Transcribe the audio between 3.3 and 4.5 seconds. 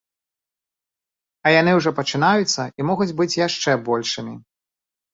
яшчэ большымі.